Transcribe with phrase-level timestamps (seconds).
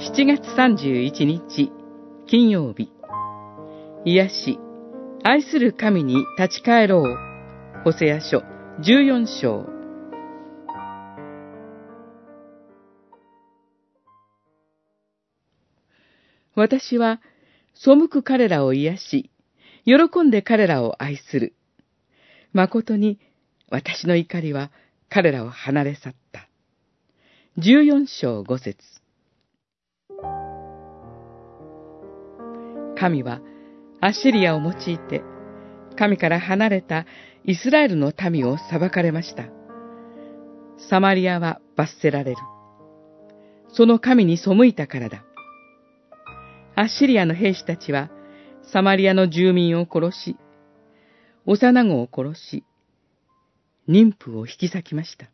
[0.00, 1.70] 7月31日、
[2.26, 2.90] 金曜日。
[4.06, 4.58] 癒し、
[5.22, 7.16] 愛する神に立ち返ろう。
[7.84, 8.38] ホセア書
[8.80, 9.66] 14章。
[16.54, 17.20] 私は、
[17.74, 19.30] 背く彼らを癒し、
[19.84, 21.54] 喜んで彼らを愛する。
[22.54, 23.20] 誠に、
[23.68, 24.70] 私の怒りは
[25.10, 26.48] 彼らを離れ去った。
[27.58, 28.99] 14章5節
[33.00, 33.40] 神は
[34.02, 35.22] アッシリアを用いて、
[35.96, 37.06] 神から離れた
[37.46, 39.44] イスラエルの民を裁かれました。
[40.90, 42.36] サマリアは罰せられる。
[43.72, 45.24] その神に背いたからだ。
[46.76, 48.10] アッシリアの兵士たちは、
[48.70, 50.36] サマリアの住民を殺し、
[51.46, 52.64] 幼子を殺し、
[53.88, 55.30] 妊婦を引き裂きました。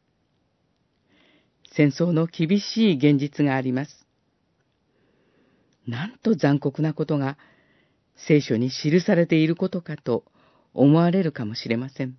[1.73, 4.07] 戦争の厳しい現実があります。
[5.89, 7.37] なんと残酷なことが
[8.17, 10.25] 聖書に記されていることかと
[10.75, 12.17] 思われるかもしれません。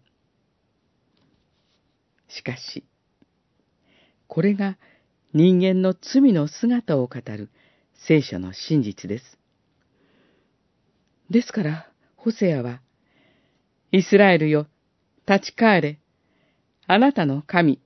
[2.30, 2.84] しかし、
[4.28, 4.78] これが
[5.34, 7.50] 人間の罪の姿を語る
[8.08, 9.38] 聖書の真実です。
[11.30, 12.82] ですから、ホセアは、
[13.92, 14.68] イスラエルよ、
[15.28, 16.00] 立ち返れ、
[16.88, 17.82] あなたの神、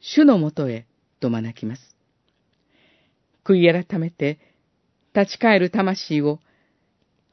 [0.00, 0.86] 主のもとへ、
[1.18, 1.96] と招きます。
[3.44, 4.38] 悔い改めて、
[5.14, 6.40] 立ち返る魂を、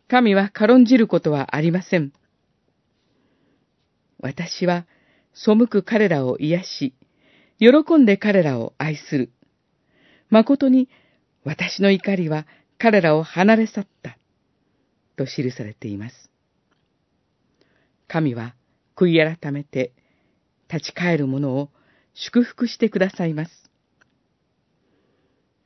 [0.07, 2.11] 神は軽んじることはありません。
[4.19, 4.85] 私は、
[5.33, 6.93] 背く彼らを癒し、
[7.59, 9.31] 喜んで彼らを愛する。
[10.29, 10.89] 誠に、
[11.43, 12.45] 私の怒りは
[12.77, 14.17] 彼らを離れ去った。
[15.15, 16.29] と記されています。
[18.07, 18.55] 神は、
[18.95, 19.93] 悔い改めて、
[20.71, 21.69] 立ち返る者を
[22.13, 23.51] 祝福してくださいます。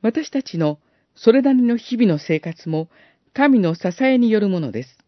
[0.02, 0.78] 私たちの
[1.14, 2.88] それなりの日々の生活も
[3.32, 4.98] 神の支えによるものです。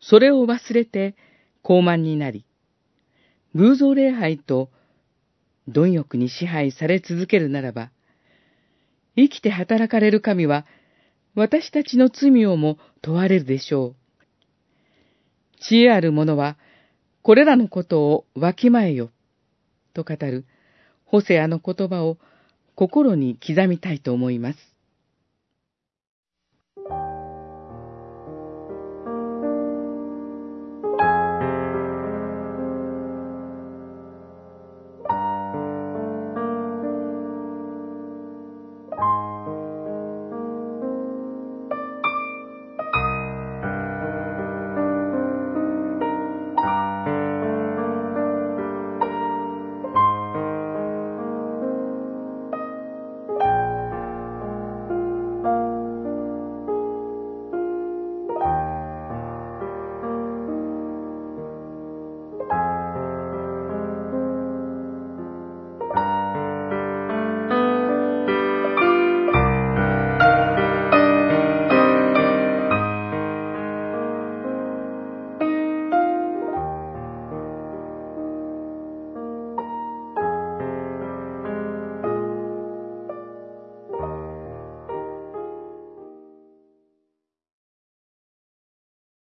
[0.00, 1.16] それを忘れて
[1.64, 2.44] 傲慢になり、
[3.54, 4.70] 偶像礼拝と
[5.68, 7.90] 貪欲に支配され続けるならば、
[9.16, 10.64] 生きて働かれる神は、
[11.34, 13.94] 私たちの罪をも問われるでしょう。
[15.60, 16.56] 知恵ある者は、
[17.22, 19.10] これらのことをわきまえよ、
[19.92, 20.46] と語る、
[21.04, 22.18] ホセアの言葉を
[22.74, 24.58] 心に刻みたいと思います。